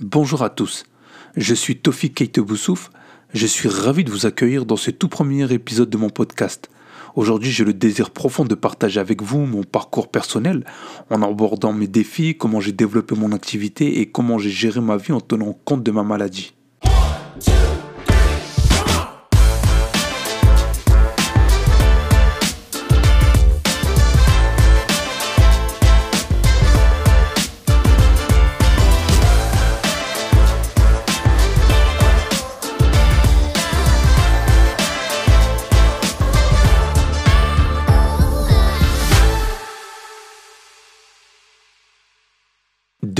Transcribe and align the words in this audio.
Bonjour 0.00 0.42
à 0.42 0.48
tous, 0.48 0.84
je 1.36 1.54
suis 1.54 1.76
Tofik 1.76 2.14
Keite 2.14 2.40
Boussouf, 2.40 2.90
je 3.34 3.46
suis 3.46 3.68
ravi 3.68 4.02
de 4.02 4.10
vous 4.10 4.24
accueillir 4.24 4.64
dans 4.64 4.76
ce 4.76 4.90
tout 4.90 5.08
premier 5.08 5.52
épisode 5.52 5.90
de 5.90 5.98
mon 5.98 6.08
podcast. 6.08 6.70
Aujourd'hui, 7.16 7.50
j'ai 7.50 7.64
le 7.64 7.74
désir 7.74 8.08
profond 8.08 8.46
de 8.46 8.54
partager 8.54 8.98
avec 8.98 9.20
vous 9.20 9.40
mon 9.40 9.62
parcours 9.62 10.08
personnel 10.08 10.64
en 11.10 11.20
abordant 11.20 11.74
mes 11.74 11.86
défis, 11.86 12.34
comment 12.34 12.60
j'ai 12.60 12.72
développé 12.72 13.14
mon 13.14 13.32
activité 13.32 14.00
et 14.00 14.06
comment 14.06 14.38
j'ai 14.38 14.48
géré 14.48 14.80
ma 14.80 14.96
vie 14.96 15.12
en 15.12 15.20
tenant 15.20 15.52
compte 15.66 15.82
de 15.82 15.90
ma 15.90 16.02
maladie. 16.02 16.54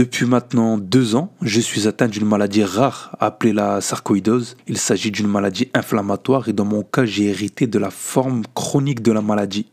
Depuis 0.00 0.24
maintenant 0.24 0.78
deux 0.78 1.14
ans, 1.14 1.30
je 1.42 1.60
suis 1.60 1.86
atteint 1.86 2.08
d'une 2.08 2.24
maladie 2.24 2.64
rare 2.64 3.14
appelée 3.20 3.52
la 3.52 3.82
sarcoïdose. 3.82 4.56
Il 4.66 4.78
s'agit 4.78 5.10
d'une 5.10 5.26
maladie 5.26 5.68
inflammatoire 5.74 6.48
et 6.48 6.54
dans 6.54 6.64
mon 6.64 6.82
cas, 6.82 7.04
j'ai 7.04 7.26
hérité 7.26 7.66
de 7.66 7.78
la 7.78 7.90
forme 7.90 8.44
chronique 8.54 9.02
de 9.02 9.12
la 9.12 9.20
maladie. 9.20 9.66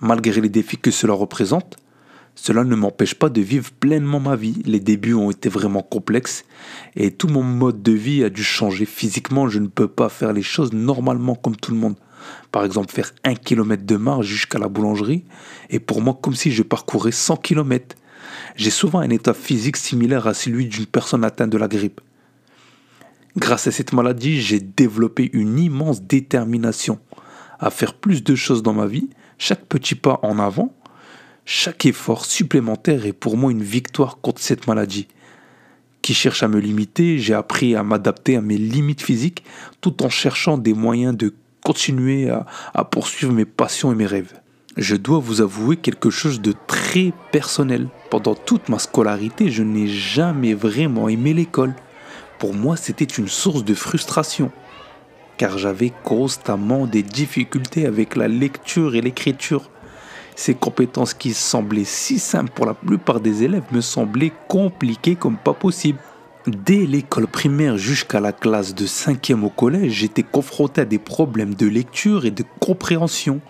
Malgré 0.00 0.40
les 0.40 0.48
défis 0.48 0.76
que 0.76 0.90
cela 0.90 1.12
représente, 1.12 1.76
cela 2.34 2.64
ne 2.64 2.74
m'empêche 2.74 3.14
pas 3.14 3.28
de 3.28 3.40
vivre 3.40 3.70
pleinement 3.70 4.18
ma 4.18 4.34
vie. 4.34 4.60
Les 4.64 4.80
débuts 4.80 5.14
ont 5.14 5.30
été 5.30 5.48
vraiment 5.48 5.82
complexes 5.82 6.44
et 6.96 7.12
tout 7.12 7.28
mon 7.28 7.44
mode 7.44 7.80
de 7.80 7.92
vie 7.92 8.24
a 8.24 8.30
dû 8.30 8.42
changer. 8.42 8.86
Physiquement, 8.86 9.48
je 9.48 9.60
ne 9.60 9.68
peux 9.68 9.86
pas 9.86 10.08
faire 10.08 10.32
les 10.32 10.42
choses 10.42 10.72
normalement 10.72 11.36
comme 11.36 11.54
tout 11.54 11.70
le 11.70 11.78
monde. 11.78 11.94
Par 12.50 12.64
exemple, 12.64 12.92
faire 12.92 13.12
un 13.22 13.36
kilomètre 13.36 13.86
de 13.86 13.96
marche 13.98 14.26
jusqu'à 14.26 14.58
la 14.58 14.66
boulangerie 14.66 15.22
est 15.70 15.78
pour 15.78 16.02
moi 16.02 16.18
comme 16.20 16.34
si 16.34 16.50
je 16.50 16.64
parcourais 16.64 17.12
100 17.12 17.36
kilomètres. 17.36 17.94
J'ai 18.56 18.70
souvent 18.70 19.00
un 19.00 19.10
état 19.10 19.34
physique 19.34 19.76
similaire 19.76 20.26
à 20.26 20.34
celui 20.34 20.66
d'une 20.66 20.86
personne 20.86 21.24
atteinte 21.24 21.50
de 21.50 21.58
la 21.58 21.68
grippe. 21.68 22.00
Grâce 23.36 23.66
à 23.66 23.70
cette 23.70 23.92
maladie, 23.92 24.40
j'ai 24.40 24.60
développé 24.60 25.30
une 25.32 25.58
immense 25.58 26.02
détermination 26.02 26.98
à 27.60 27.70
faire 27.70 27.94
plus 27.94 28.24
de 28.24 28.34
choses 28.34 28.62
dans 28.62 28.72
ma 28.72 28.86
vie. 28.86 29.10
Chaque 29.38 29.64
petit 29.66 29.94
pas 29.94 30.18
en 30.22 30.38
avant, 30.38 30.74
chaque 31.44 31.86
effort 31.86 32.24
supplémentaire 32.24 33.06
est 33.06 33.12
pour 33.12 33.36
moi 33.36 33.50
une 33.50 33.62
victoire 33.62 34.18
contre 34.20 34.42
cette 34.42 34.66
maladie. 34.66 35.08
Qui 36.02 36.14
cherche 36.14 36.42
à 36.42 36.48
me 36.48 36.58
limiter, 36.58 37.18
j'ai 37.18 37.34
appris 37.34 37.74
à 37.74 37.82
m'adapter 37.82 38.36
à 38.36 38.40
mes 38.40 38.56
limites 38.56 39.02
physiques 39.02 39.44
tout 39.80 40.02
en 40.02 40.08
cherchant 40.08 40.58
des 40.58 40.74
moyens 40.74 41.16
de 41.16 41.34
continuer 41.62 42.30
à, 42.30 42.84
poursuivre 42.84 43.32
mes 43.32 43.44
passions 43.44 43.92
et 43.92 43.94
mes 43.94 44.06
rêves 44.06 44.40
je 44.78 44.94
dois 44.94 45.18
vous 45.18 45.40
avouer 45.40 45.76
quelque 45.76 46.08
chose 46.08 46.40
de 46.40 46.54
très 46.68 47.12
personnel. 47.32 47.88
Pendant 48.10 48.36
toute 48.36 48.68
ma 48.68 48.78
scolarité, 48.78 49.50
je 49.50 49.64
n'ai 49.64 49.88
jamais 49.88 50.54
vraiment 50.54 51.08
aimé 51.08 51.34
l'école. 51.34 51.74
Pour 52.38 52.54
moi, 52.54 52.76
c'était 52.76 53.04
une 53.04 53.26
source 53.26 53.64
de 53.64 53.74
frustration, 53.74 54.52
car 55.36 55.58
j'avais 55.58 55.92
constamment 56.04 56.86
des 56.86 57.02
difficultés 57.02 57.86
avec 57.86 58.14
la 58.14 58.28
lecture 58.28 58.94
et 58.94 59.00
l'écriture. 59.00 59.68
Ces 60.36 60.54
compétences 60.54 61.14
qui 61.14 61.34
semblaient 61.34 61.82
si 61.82 62.20
simples 62.20 62.52
pour 62.54 62.64
la 62.64 62.74
plupart 62.74 63.18
des 63.18 63.42
élèves 63.42 63.64
me 63.72 63.80
semblaient 63.80 64.32
compliquées 64.46 65.16
comme 65.16 65.36
pas 65.36 65.54
possible. 65.54 65.98
Dès 66.46 66.86
l'école 66.86 67.26
primaire 67.26 67.76
jusqu'à 67.76 68.20
la 68.20 68.32
classe 68.32 68.76
de 68.76 68.86
5e 68.86 69.42
au 69.42 69.50
collège, 69.50 69.92
j'étais 69.94 70.22
confronté 70.22 70.82
à 70.82 70.84
des 70.84 71.00
problèmes 71.00 71.54
de 71.54 71.66
lecture 71.66 72.24
et 72.24 72.30
de 72.30 72.44
compréhension. 72.60 73.40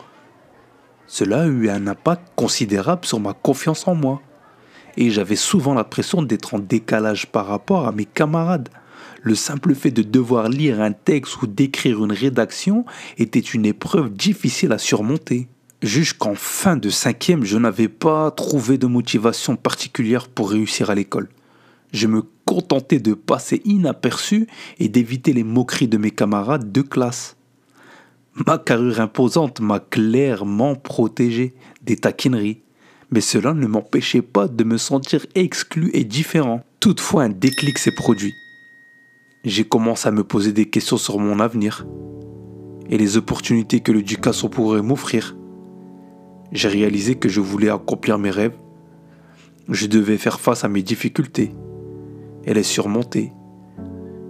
Cela 1.10 1.42
a 1.42 1.46
eu 1.46 1.70
un 1.70 1.86
impact 1.86 2.22
considérable 2.36 3.06
sur 3.06 3.18
ma 3.18 3.32
confiance 3.32 3.88
en 3.88 3.94
moi. 3.94 4.20
Et 4.98 5.10
j'avais 5.10 5.36
souvent 5.36 5.72
l'impression 5.72 6.22
d'être 6.22 6.54
en 6.54 6.58
décalage 6.58 7.26
par 7.26 7.46
rapport 7.46 7.86
à 7.88 7.92
mes 7.92 8.04
camarades. 8.04 8.68
Le 9.22 9.34
simple 9.34 9.74
fait 9.74 9.90
de 9.90 10.02
devoir 10.02 10.50
lire 10.50 10.82
un 10.82 10.92
texte 10.92 11.40
ou 11.40 11.46
d'écrire 11.46 12.04
une 12.04 12.12
rédaction 12.12 12.84
était 13.16 13.40
une 13.40 13.64
épreuve 13.64 14.10
difficile 14.10 14.70
à 14.72 14.78
surmonter. 14.78 15.48
Jusqu'en 15.82 16.34
fin 16.34 16.76
de 16.76 16.90
cinquième, 16.90 17.44
je 17.44 17.56
n'avais 17.56 17.88
pas 17.88 18.30
trouvé 18.30 18.76
de 18.76 18.86
motivation 18.86 19.56
particulière 19.56 20.28
pour 20.28 20.50
réussir 20.50 20.90
à 20.90 20.94
l'école. 20.94 21.30
Je 21.92 22.06
me 22.06 22.22
contentais 22.44 22.98
de 22.98 23.14
passer 23.14 23.62
inaperçu 23.64 24.46
et 24.78 24.90
d'éviter 24.90 25.32
les 25.32 25.44
moqueries 25.44 25.88
de 25.88 25.96
mes 25.96 26.10
camarades 26.10 26.70
de 26.70 26.82
classe. 26.82 27.37
Ma 28.46 28.58
carrure 28.58 29.00
imposante 29.00 29.60
m'a 29.60 29.80
clairement 29.80 30.74
protégé 30.76 31.54
des 31.82 31.96
taquineries, 31.96 32.62
mais 33.10 33.20
cela 33.20 33.52
ne 33.52 33.66
m'empêchait 33.66 34.22
pas 34.22 34.48
de 34.48 34.64
me 34.64 34.76
sentir 34.76 35.26
exclu 35.34 35.90
et 35.92 36.04
différent. 36.04 36.62
Toutefois, 36.78 37.24
un 37.24 37.30
déclic 37.30 37.78
s'est 37.78 37.94
produit. 37.94 38.34
J'ai 39.44 39.64
commencé 39.64 40.08
à 40.08 40.12
me 40.12 40.24
poser 40.24 40.52
des 40.52 40.66
questions 40.66 40.98
sur 40.98 41.18
mon 41.18 41.40
avenir 41.40 41.86
et 42.88 42.98
les 42.98 43.16
opportunités 43.16 43.80
que 43.80 43.92
l'éducation 43.92 44.48
pourrait 44.48 44.82
m'offrir. 44.82 45.36
J'ai 46.52 46.68
réalisé 46.68 47.16
que 47.16 47.28
je 47.28 47.40
voulais 47.40 47.70
accomplir 47.70 48.18
mes 48.18 48.30
rêves. 48.30 48.56
Je 49.68 49.86
devais 49.86 50.16
faire 50.16 50.40
face 50.40 50.64
à 50.64 50.68
mes 50.68 50.82
difficultés 50.82 51.52
et 52.44 52.54
les 52.54 52.62
surmonter. 52.62 53.32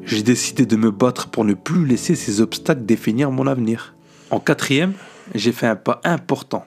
J'ai 0.03 0.23
décidé 0.23 0.65
de 0.65 0.77
me 0.77 0.91
battre 0.91 1.31
pour 1.31 1.45
ne 1.45 1.55
plus 1.55 1.85
laisser 1.85 2.15
ces 2.15 2.41
obstacles 2.41 2.87
définir 2.87 3.31
mon 3.31 3.47
avenir. 3.47 3.95
En 4.31 4.41
quatrième, 4.41 4.93
j'ai 5.34 5.53
fait 5.53 5.66
un 5.66 5.77
pas 5.77 6.03
important 6.05 6.66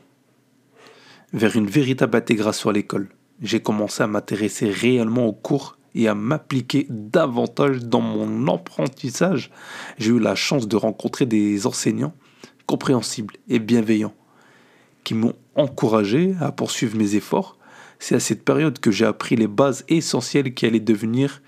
vers 1.31 1.55
une 1.55 1.67
véritable 1.67 2.17
intégration 2.17 2.71
à 2.71 2.73
l'école. 2.73 3.09
J'ai 3.39 3.59
commencé 3.59 4.01
à 4.01 4.07
m'intéresser 4.07 4.69
réellement 4.71 5.27
aux 5.27 5.33
cours 5.33 5.77
et 5.93 6.07
à 6.07 6.15
m'appliquer 6.15 6.87
davantage 6.89 7.79
dans 7.83 8.01
mon 8.01 8.51
apprentissage. 8.51 9.51
J'ai 9.99 10.09
eu 10.09 10.19
la 10.19 10.33
chance 10.33 10.67
de 10.67 10.75
rencontrer 10.75 11.27
des 11.27 11.67
enseignants 11.67 12.15
compréhensibles 12.65 13.35
et 13.47 13.59
bienveillants 13.59 14.15
qui 15.03 15.13
m'ont 15.13 15.35
encouragé 15.53 16.33
à 16.39 16.51
poursuivre 16.51 16.97
mes 16.97 17.15
efforts. 17.15 17.57
C'est 17.99 18.15
à 18.15 18.19
cette 18.19 18.43
période 18.43 18.79
que 18.79 18.89
j'ai 18.89 19.05
appris 19.05 19.35
les 19.35 19.47
bases 19.47 19.85
essentielles 19.87 20.55
qui 20.55 20.65
allaient 20.65 20.79
devenir 20.79 21.43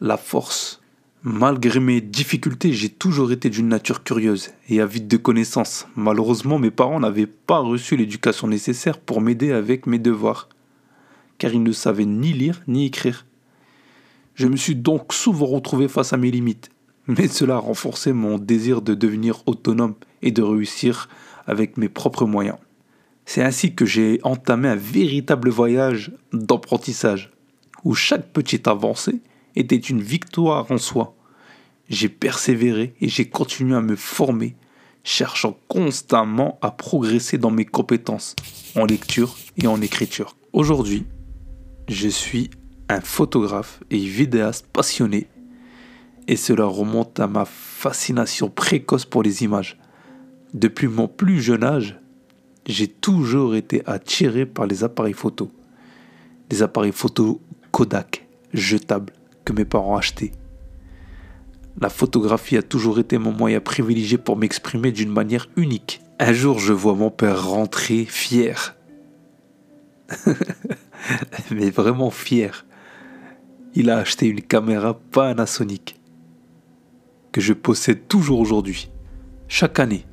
la 0.00 0.16
force 0.16 0.80
Malgré 1.28 1.80
mes 1.80 2.00
difficultés, 2.00 2.72
j'ai 2.72 2.88
toujours 2.88 3.32
été 3.32 3.50
d'une 3.50 3.66
nature 3.66 4.04
curieuse 4.04 4.50
et 4.68 4.80
avide 4.80 5.08
de 5.08 5.16
connaissances. 5.16 5.88
Malheureusement, 5.96 6.60
mes 6.60 6.70
parents 6.70 7.00
n'avaient 7.00 7.26
pas 7.26 7.58
reçu 7.58 7.96
l'éducation 7.96 8.46
nécessaire 8.46 9.00
pour 9.00 9.20
m'aider 9.20 9.50
avec 9.50 9.88
mes 9.88 9.98
devoirs, 9.98 10.48
car 11.38 11.52
ils 11.52 11.64
ne 11.64 11.72
savaient 11.72 12.04
ni 12.04 12.32
lire 12.32 12.62
ni 12.68 12.86
écrire. 12.86 13.26
Je 14.36 14.46
me 14.46 14.54
suis 14.54 14.76
donc 14.76 15.12
souvent 15.12 15.46
retrouvé 15.46 15.88
face 15.88 16.12
à 16.12 16.16
mes 16.16 16.30
limites, 16.30 16.70
mais 17.08 17.26
cela 17.26 17.56
a 17.56 17.58
renforcé 17.58 18.12
mon 18.12 18.38
désir 18.38 18.80
de 18.80 18.94
devenir 18.94 19.42
autonome 19.46 19.96
et 20.22 20.30
de 20.30 20.42
réussir 20.42 21.08
avec 21.48 21.76
mes 21.76 21.88
propres 21.88 22.24
moyens. 22.24 22.58
C'est 23.24 23.42
ainsi 23.42 23.74
que 23.74 23.84
j'ai 23.84 24.20
entamé 24.22 24.68
un 24.68 24.76
véritable 24.76 25.50
voyage 25.50 26.12
d'apprentissage, 26.32 27.32
où 27.82 27.94
chaque 27.94 28.32
petite 28.32 28.68
avancée 28.68 29.22
était 29.56 29.76
une 29.76 30.00
victoire 30.00 30.70
en 30.70 30.78
soi. 30.78 31.14
J'ai 31.88 32.08
persévéré 32.08 32.94
et 33.00 33.08
j'ai 33.08 33.28
continué 33.28 33.74
à 33.74 33.80
me 33.80 33.96
former, 33.96 34.56
cherchant 35.02 35.58
constamment 35.68 36.58
à 36.62 36.70
progresser 36.70 37.38
dans 37.38 37.50
mes 37.50 37.64
compétences 37.64 38.36
en 38.76 38.84
lecture 38.84 39.36
et 39.56 39.66
en 39.66 39.80
écriture. 39.80 40.36
Aujourd'hui, 40.52 41.06
je 41.88 42.08
suis 42.08 42.50
un 42.88 43.00
photographe 43.00 43.80
et 43.90 43.98
vidéaste 43.98 44.66
passionné 44.72 45.28
et 46.28 46.36
cela 46.36 46.64
remonte 46.64 47.20
à 47.20 47.26
ma 47.26 47.44
fascination 47.44 48.50
précoce 48.50 49.04
pour 49.04 49.22
les 49.22 49.44
images. 49.44 49.78
Depuis 50.54 50.88
mon 50.88 51.08
plus 51.08 51.40
jeune 51.40 51.64
âge, 51.64 51.98
j'ai 52.66 52.88
toujours 52.88 53.54
été 53.54 53.82
attiré 53.86 54.44
par 54.44 54.66
les 54.66 54.82
appareils 54.82 55.12
photo. 55.12 55.50
Des 56.48 56.62
appareils 56.62 56.92
photo 56.92 57.40
Kodak, 57.70 58.26
jetables, 58.52 59.12
que 59.46 59.54
mes 59.54 59.64
parents 59.64 59.96
achetaient. 59.96 60.32
La 61.80 61.88
photographie 61.88 62.58
a 62.58 62.62
toujours 62.62 62.98
été 62.98 63.16
mon 63.16 63.32
moyen 63.32 63.60
privilégié 63.60 64.18
pour 64.18 64.36
m'exprimer 64.36 64.92
d'une 64.92 65.12
manière 65.12 65.48
unique. 65.56 66.02
Un 66.18 66.32
jour, 66.32 66.58
je 66.58 66.72
vois 66.72 66.94
mon 66.94 67.10
père 67.10 67.48
rentrer 67.48 68.04
fier. 68.04 68.76
Mais 71.50 71.70
vraiment 71.70 72.10
fier. 72.10 72.66
Il 73.74 73.90
a 73.90 73.98
acheté 73.98 74.26
une 74.26 74.42
caméra 74.42 74.98
Panasonic 75.12 76.00
que 77.32 77.40
je 77.42 77.52
possède 77.52 78.08
toujours 78.08 78.40
aujourd'hui. 78.40 78.90
Chaque 79.48 79.78
année, 79.78 80.06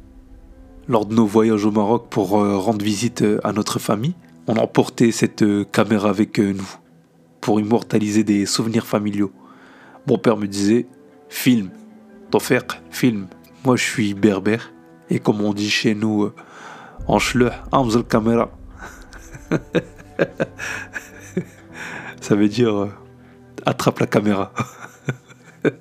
lors 0.89 1.05
de 1.05 1.15
nos 1.15 1.25
voyages 1.25 1.63
au 1.63 1.71
Maroc 1.71 2.07
pour 2.09 2.37
euh, 2.37 2.57
rendre 2.57 2.83
visite 2.83 3.21
euh, 3.21 3.39
à 3.45 3.53
notre 3.53 3.79
famille, 3.79 4.15
on 4.47 4.57
emportait 4.57 5.11
cette 5.13 5.41
euh, 5.41 5.63
caméra 5.63 6.09
avec 6.09 6.37
nous. 6.39 6.75
Pour 7.43 7.59
immortaliser 7.59 8.23
des 8.23 8.45
souvenirs 8.45 8.87
familiaux. 8.87 9.33
Mon 10.07 10.17
père 10.17 10.37
me 10.37 10.47
disait 10.47 10.87
Film, 11.27 11.71
ton 12.31 12.39
frère, 12.39 12.63
film. 12.89 13.27
Moi, 13.65 13.75
je 13.75 13.83
suis 13.83 14.13
berbère. 14.13 14.71
Et 15.09 15.19
comme 15.19 15.41
on 15.41 15.53
dit 15.53 15.69
chez 15.69 15.93
nous, 15.93 16.23
euh, 16.23 16.33
en 17.05 17.17
amzel 17.73 18.03
caméra. 18.05 18.49
Ça 22.21 22.35
veut 22.35 22.47
dire 22.47 22.83
euh, 22.83 22.89
attrape 23.65 23.99
la 23.99 24.07
caméra. 24.07 24.53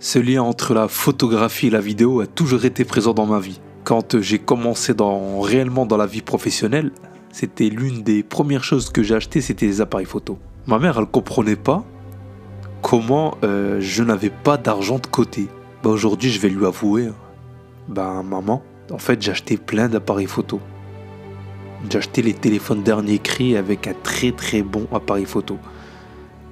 Ce 0.00 0.18
lien 0.18 0.42
entre 0.42 0.74
la 0.74 0.88
photographie 0.88 1.68
et 1.68 1.70
la 1.70 1.80
vidéo 1.80 2.20
a 2.20 2.26
toujours 2.26 2.64
été 2.64 2.84
présent 2.84 3.14
dans 3.14 3.26
ma 3.26 3.38
vie. 3.38 3.60
Quand 3.84 4.20
j'ai 4.20 4.40
commencé 4.40 4.92
dans, 4.92 5.40
réellement 5.40 5.86
dans 5.86 5.96
la 5.96 6.06
vie 6.06 6.22
professionnelle, 6.22 6.90
c'était 7.32 7.70
l'une 7.70 8.02
des 8.02 8.22
premières 8.22 8.62
choses 8.62 8.90
que 8.90 9.02
j'ai 9.02 9.14
achetées, 9.14 9.40
c'était 9.40 9.66
les 9.66 9.80
appareils 9.80 10.06
photo. 10.06 10.38
Ma 10.66 10.78
mère, 10.78 10.98
elle 10.98 11.06
comprenait 11.06 11.56
pas 11.56 11.82
comment 12.82 13.36
euh, 13.42 13.78
je 13.80 14.02
n'avais 14.02 14.30
pas 14.30 14.58
d'argent 14.58 14.98
de 14.98 15.06
côté. 15.06 15.48
Bah 15.82 15.90
aujourd'hui, 15.90 16.30
je 16.30 16.38
vais 16.38 16.50
lui 16.50 16.66
avouer, 16.66 17.06
hein. 17.06 17.14
bah 17.88 18.22
maman, 18.22 18.62
en 18.90 18.98
fait, 18.98 19.20
j'ai 19.20 19.30
acheté 19.30 19.56
plein 19.56 19.88
d'appareils 19.88 20.26
photo. 20.26 20.60
J'ai 21.88 21.98
acheté 21.98 22.22
les 22.22 22.34
téléphones 22.34 22.82
dernier 22.82 23.18
cri 23.18 23.56
avec 23.56 23.86
un 23.86 23.94
très 24.02 24.30
très 24.32 24.62
bon 24.62 24.86
appareil 24.92 25.24
photo. 25.24 25.58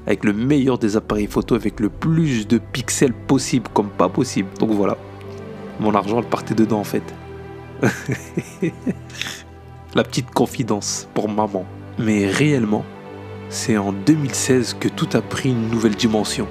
Avec 0.07 0.25
le 0.25 0.33
meilleur 0.33 0.79
des 0.79 0.97
appareils 0.97 1.27
photo, 1.27 1.55
avec 1.55 1.79
le 1.79 1.91
plus 1.91 2.49
de 2.49 2.59
pixels 2.59 3.13
possible, 3.13 3.69
comme 3.75 3.91
pas 3.91 4.09
possible. 4.09 4.49
Donc 4.59 4.71
voilà, 4.71 4.97
mon 5.79 5.95
argent, 5.95 6.19
elle 6.19 6.29
partait 6.29 6.55
dedans 6.55 6.81
en 6.81 6.85
fait. 6.85 7.05
La 9.93 10.05
petite 10.05 10.31
confidence 10.31 11.09
pour 11.15 11.29
maman. 11.29 11.67
Mais 11.99 12.29
réellement, 12.29 12.85
c'est 13.49 13.77
en 13.77 13.93
2016 13.93 14.77
que 14.79 14.87
tout 14.87 15.09
a 15.15 15.21
pris 15.21 15.49
une 15.51 15.69
nouvelle 15.69 15.97
dimension. 15.97 16.47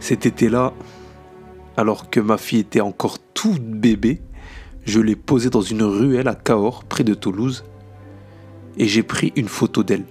Cet 0.00 0.24
été-là, 0.24 0.72
alors 1.76 2.08
que 2.08 2.20
ma 2.20 2.38
fille 2.38 2.60
était 2.60 2.80
encore 2.80 3.18
toute 3.34 3.62
bébé, 3.62 4.22
je 4.86 4.98
l'ai 5.00 5.14
posée 5.14 5.50
dans 5.50 5.60
une 5.60 5.82
ruelle 5.82 6.26
à 6.26 6.34
Cahors, 6.34 6.84
près 6.84 7.04
de 7.04 7.12
Toulouse, 7.12 7.64
et 8.78 8.86
j'ai 8.88 9.02
pris 9.02 9.34
une 9.36 9.48
photo 9.48 9.82
d'elle. 9.82 10.06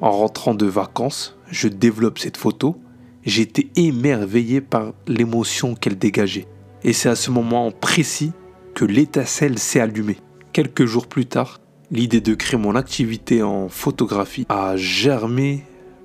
En 0.00 0.12
rentrant 0.12 0.54
de 0.54 0.66
vacances, 0.66 1.36
je 1.50 1.66
développe 1.66 2.20
cette 2.20 2.36
photo. 2.36 2.80
J'étais 3.24 3.66
émerveillé 3.74 4.60
par 4.60 4.92
l'émotion 5.08 5.74
qu'elle 5.74 5.98
dégageait. 5.98 6.46
Et 6.84 6.92
c'est 6.92 7.08
à 7.08 7.16
ce 7.16 7.32
moment 7.32 7.72
précis 7.72 8.30
que 8.74 8.84
l'étincelle 8.84 9.58
s'est 9.58 9.80
allumée. 9.80 10.18
Quelques 10.54 10.84
jours 10.84 11.08
plus 11.08 11.26
tard, 11.26 11.60
l'idée 11.90 12.20
de 12.20 12.32
créer 12.32 12.60
mon 12.60 12.76
activité 12.76 13.42
en 13.42 13.68
photographie 13.68 14.46
a 14.48 14.76
germé 14.76 15.64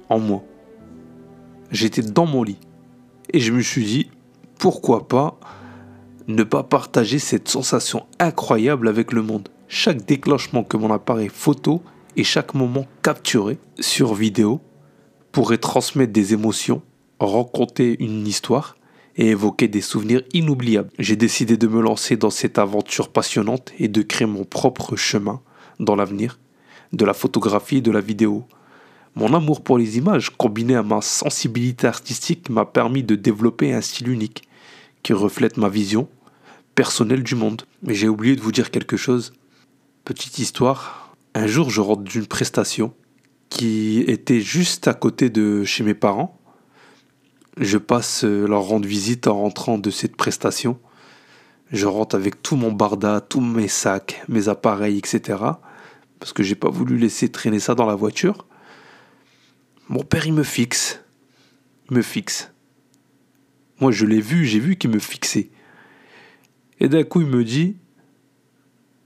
en 0.10 0.18
moi. 0.18 0.42
J'étais 1.70 2.02
dans 2.02 2.26
mon 2.26 2.42
lit 2.42 2.58
et 3.32 3.42
je 3.42 3.54
me 3.54 3.62
suis 3.62 3.86
dit, 3.86 4.10
pourquoi 4.58 5.08
pas 5.08 5.40
ne 6.28 6.42
pas 6.42 6.64
partager 6.64 7.20
cette 7.20 7.48
sensation 7.48 8.08
incroyable 8.18 8.88
avec 8.88 9.14
le 9.14 9.22
monde. 9.22 9.50
Chaque 9.68 10.04
déclenchement 10.04 10.64
que 10.64 10.78
mon 10.78 10.92
appareil 10.92 11.30
photo 11.30 11.84
et 12.18 12.24
chaque 12.24 12.56
moment 12.56 12.88
capturé 13.04 13.60
sur 13.80 14.16
vidéo 14.16 14.62
pourrait 15.32 15.60
transmettre 15.60 16.12
des 16.12 16.34
émotions, 16.34 16.82
raconter 17.20 18.04
une 18.04 18.26
histoire 18.26 18.79
et 19.16 19.28
évoquer 19.28 19.68
des 19.68 19.82
souvenirs 19.82 20.22
inoubliables. 20.34 20.90
J'ai 21.00 21.16
décidé 21.16 21.58
de 21.58 21.68
me 21.68 21.82
lancer 21.82 22.18
dans 22.18 22.30
cette 22.30 22.58
aventure 22.58 23.10
passionnante 23.10 23.72
et 23.78 23.88
de 23.88 24.02
créer 24.02 24.28
mon 24.28 24.46
propre 24.46 24.96
chemin 24.96 25.42
dans 25.80 25.96
l'avenir, 25.96 26.40
de 26.94 27.06
la 27.06 27.14
photographie 27.14 27.78
et 27.78 27.82
de 27.82 27.92
la 27.92 28.02
vidéo. 28.02 28.46
Mon 29.16 29.34
amour 29.34 29.62
pour 29.62 29.78
les 29.78 29.98
images, 29.98 30.30
combiné 30.30 30.76
à 30.76 30.84
ma 30.84 31.02
sensibilité 31.02 31.88
artistique, 31.88 32.50
m'a 32.50 32.66
permis 32.66 33.04
de 33.04 33.16
développer 33.16 33.74
un 33.74 33.82
style 33.82 34.10
unique 34.10 34.44
qui 35.04 35.14
reflète 35.14 35.58
ma 35.58 35.70
vision 35.70 36.08
personnelle 36.76 37.24
du 37.24 37.36
monde. 37.36 37.64
Mais 37.84 37.94
j'ai 37.94 38.08
oublié 38.08 38.36
de 38.36 38.42
vous 38.42 38.52
dire 38.52 38.72
quelque 38.72 38.98
chose. 38.98 39.34
Petite 40.06 40.40
histoire. 40.40 41.16
Un 41.36 41.48
jour, 41.48 41.70
je 41.70 41.82
rentre 41.82 42.04
d'une 42.04 42.26
prestation 42.26 42.94
qui 43.50 44.00
était 44.08 44.40
juste 44.40 44.88
à 44.88 44.94
côté 44.94 45.30
de 45.30 45.64
chez 45.64 45.84
mes 45.84 45.94
parents. 45.94 46.39
Je 47.60 47.78
passe 47.78 48.24
leur 48.24 48.64
rendre 48.64 48.88
visite 48.88 49.28
en 49.28 49.36
rentrant 49.36 49.78
de 49.78 49.92
cette 49.92 50.16
prestation. 50.16 50.80
Je 51.72 51.86
rentre 51.86 52.16
avec 52.16 52.42
tout 52.42 52.56
mon 52.56 52.72
barda, 52.72 53.22
tous 53.22 53.42
mes 53.42 53.68
sacs, 53.68 54.24
mes 54.28 54.50
appareils, 54.50 54.98
etc 54.98 55.36
parce 56.20 56.34
que 56.34 56.44
j'ai 56.44 56.56
pas 56.56 56.70
voulu 56.70 56.98
laisser 56.98 57.30
traîner 57.30 57.60
ça 57.60 57.76
dans 57.76 57.86
la 57.86 57.96
voiture. 57.96 58.46
Mon 59.88 60.04
père, 60.04 60.28
il 60.28 60.34
me 60.34 60.44
fixe. 60.44 61.02
Il 61.90 61.98
me 61.98 62.02
fixe. 62.02 62.52
Moi, 63.80 63.92
je 63.92 64.06
l'ai 64.06 64.22
vu, 64.22 64.46
j'ai 64.46 64.60
vu 64.60 64.76
qu'il 64.76 64.92
me 64.92 65.00
fixait. 65.00 65.50
Et 66.80 66.90
d'un 66.90 67.04
coup, 67.04 67.22
il 67.22 67.28
me 67.28 67.44
dit 67.44 67.78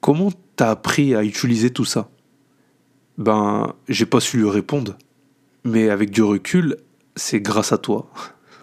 Comment 0.02 0.32
t'as 0.56 0.72
appris 0.72 1.16
à 1.16 1.24
utiliser 1.24 1.70
tout 1.70 1.86
ça? 1.86 2.10
Ben, 3.18 3.76
j'ai 3.88 4.08
pas 4.08 4.20
su 4.20 4.38
lui 4.38 4.50
répondre. 4.50 4.98
Mais 5.64 5.90
avec 5.90 6.10
du 6.10 6.24
recul, 6.24 6.78
c'est 7.16 7.40
grâce 7.40 7.72
à 7.72 7.78
toi. 7.78 8.10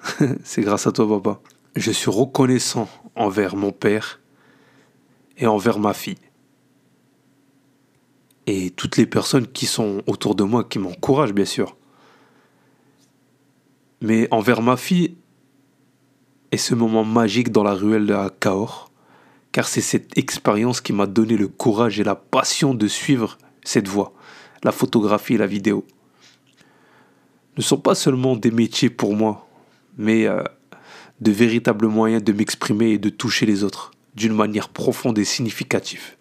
c'est 0.44 0.62
grâce 0.62 0.86
à 0.86 0.92
toi, 0.92 1.08
papa. 1.08 1.40
Je 1.76 1.90
suis 1.90 2.10
reconnaissant 2.10 2.88
envers 3.14 3.56
mon 3.56 3.72
père 3.72 4.20
et 5.38 5.46
envers 5.46 5.78
ma 5.78 5.94
fille 5.94 6.18
et 8.50 8.70
toutes 8.70 8.96
les 8.96 9.06
personnes 9.06 9.46
qui 9.46 9.66
sont 9.66 10.02
autour 10.06 10.34
de 10.34 10.42
moi, 10.42 10.64
qui 10.64 10.78
m'encouragent 10.78 11.32
bien 11.32 11.44
sûr. 11.44 11.76
Mais 14.00 14.26
envers 14.32 14.62
ma 14.62 14.76
fille, 14.76 15.16
et 16.52 16.56
ce 16.56 16.74
moment 16.74 17.04
magique 17.04 17.52
dans 17.52 17.62
la 17.62 17.74
ruelle 17.74 18.06
de 18.06 18.28
Cahors, 18.40 18.90
car 19.52 19.68
c'est 19.68 19.80
cette 19.80 20.16
expérience 20.18 20.80
qui 20.80 20.92
m'a 20.92 21.06
donné 21.06 21.36
le 21.36 21.46
courage 21.46 22.00
et 22.00 22.04
la 22.04 22.16
passion 22.16 22.74
de 22.74 22.88
suivre 22.88 23.38
cette 23.62 23.86
voie, 23.86 24.12
la 24.64 24.72
photographie 24.72 25.34
et 25.34 25.38
la 25.38 25.46
vidéo. 25.46 25.84
Ne 27.56 27.62
sont 27.62 27.78
pas 27.78 27.94
seulement 27.94 28.36
des 28.36 28.50
métiers 28.50 28.90
pour 28.90 29.14
moi, 29.14 29.46
mais 30.00 30.26
euh, 30.26 30.42
de 31.20 31.30
véritables 31.30 31.86
moyens 31.86 32.24
de 32.24 32.32
m'exprimer 32.32 32.92
et 32.92 32.98
de 32.98 33.10
toucher 33.10 33.46
les 33.46 33.62
autres 33.62 33.92
d'une 34.16 34.34
manière 34.34 34.70
profonde 34.70 35.18
et 35.18 35.24
significative. 35.24 36.16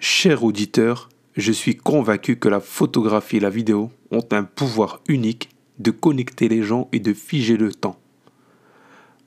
Cher 0.00 0.42
auditeur, 0.42 1.10
je 1.36 1.52
suis 1.52 1.76
convaincu 1.76 2.36
que 2.36 2.48
la 2.48 2.60
photographie 2.60 3.36
et 3.36 3.40
la 3.40 3.50
vidéo 3.50 3.92
ont 4.10 4.24
un 4.32 4.44
pouvoir 4.44 5.00
unique 5.08 5.50
de 5.78 5.90
connecter 5.90 6.48
les 6.48 6.62
gens 6.62 6.88
et 6.92 6.98
de 6.98 7.12
figer 7.12 7.58
le 7.58 7.72
temps. 7.72 7.98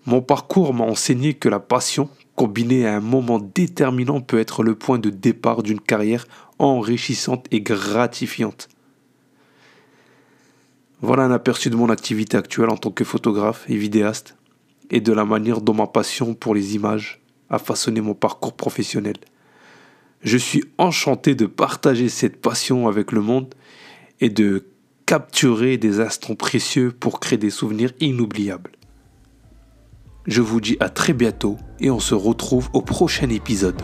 Mon 0.07 0.21
parcours 0.21 0.73
m'a 0.73 0.85
enseigné 0.85 1.35
que 1.35 1.47
la 1.47 1.59
passion, 1.59 2.09
combinée 2.35 2.88
à 2.88 2.95
un 2.95 3.01
moment 3.01 3.39
déterminant, 3.39 4.19
peut 4.19 4.39
être 4.39 4.63
le 4.63 4.73
point 4.73 4.97
de 4.97 5.11
départ 5.11 5.61
d'une 5.61 5.79
carrière 5.79 6.25
enrichissante 6.57 7.45
et 7.51 7.61
gratifiante. 7.61 8.67
Voilà 11.01 11.23
un 11.23 11.31
aperçu 11.31 11.69
de 11.69 11.77
mon 11.77 11.89
activité 11.89 12.35
actuelle 12.35 12.69
en 12.69 12.77
tant 12.77 12.91
que 12.91 13.05
photographe 13.05 13.65
et 13.69 13.77
vidéaste, 13.77 14.35
et 14.89 14.99
de 14.99 15.13
la 15.13 15.23
manière 15.23 15.61
dont 15.61 15.73
ma 15.73 15.87
passion 15.87 16.33
pour 16.33 16.53
les 16.53 16.75
images 16.75 17.21
a 17.49 17.57
façonné 17.57 18.01
mon 18.01 18.13
parcours 18.13 18.53
professionnel. 18.53 19.15
Je 20.21 20.37
suis 20.37 20.65
enchanté 20.77 21.35
de 21.35 21.45
partager 21.45 22.09
cette 22.09 22.41
passion 22.41 22.87
avec 22.87 23.13
le 23.13 23.21
monde 23.21 23.55
et 24.19 24.29
de 24.29 24.65
capturer 25.05 25.77
des 25.77 26.01
instants 26.01 26.35
précieux 26.35 26.91
pour 26.91 27.19
créer 27.19 27.37
des 27.37 27.49
souvenirs 27.49 27.93
inoubliables. 28.01 28.71
Je 30.27 30.41
vous 30.41 30.59
dis 30.59 30.75
à 30.81 30.89
très 30.89 31.13
bientôt 31.13 31.57
et 31.79 31.89
on 31.89 32.01
se 32.01 32.13
retrouve 32.13 32.69
au 32.73 32.81
prochain 32.81 33.29
épisode. 33.29 33.81